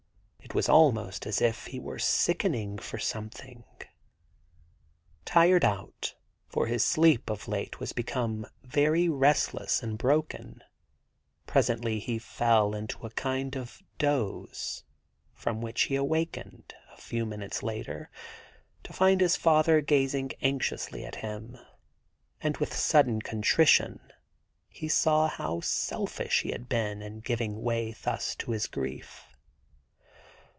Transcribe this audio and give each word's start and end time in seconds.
It 0.43 0.55
was 0.55 0.67
almost 0.67 1.25
as 1.25 1.39
if 1.39 1.67
he 1.67 1.79
were 1.79 1.97
sickening 1.99 2.77
for 2.77 2.97
something.... 2.99 3.63
Tired 5.23 5.63
out, 5.63 6.13
for 6.49 6.67
his 6.67 6.83
sleep 6.83 7.29
of 7.29 7.47
late 7.47 7.79
was 7.79 7.93
become 7.93 8.45
very 8.61 9.07
restless 9.07 9.81
and 9.81 9.97
broken, 9.97 10.61
presently 11.47 11.99
he 11.99 12.19
fell 12.19 12.75
into 12.75 13.05
a 13.05 13.11
kind 13.11 13.55
of 13.55 13.81
doze, 13.97 14.83
from 15.33 15.61
which 15.61 15.83
he 15.83 15.95
awakened, 15.95 16.73
a 16.91 16.97
few 16.99 17.25
minutes 17.25 17.63
later, 17.63 18.09
to 18.83 18.91
find 18.91 19.21
his 19.21 19.37
father 19.37 19.79
gazing 19.79 20.31
anxiously 20.41 21.05
at 21.05 21.17
him; 21.23 21.57
and 22.41 22.57
with 22.57 22.73
sudden 22.75 23.21
contrition 23.21 24.01
he 24.67 24.89
saw 24.89 25.29
how 25.29 25.61
selfish 25.61 26.41
he 26.41 26.51
had 26.51 26.67
been 26.67 27.01
in 27.01 27.21
giving 27.21 27.61
way 27.61 27.95
thus 28.03 28.35
to 28.35 28.51
his 28.51 28.67
grief. 28.67 29.23